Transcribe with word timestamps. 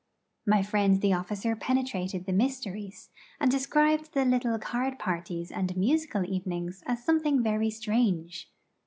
My 0.47 0.63
friend 0.63 0.99
the 0.99 1.13
officer 1.13 1.55
penetrated 1.55 2.25
the 2.25 2.33
mysteries, 2.33 3.11
and 3.39 3.51
described 3.51 4.13
the 4.15 4.25
little 4.25 4.57
card 4.57 4.97
parties 4.97 5.51
and 5.51 5.77
musical 5.77 6.25
evenings 6.27 6.81
as 6.87 7.03
something 7.05 7.43
very 7.43 7.69
strange. 7.69 8.49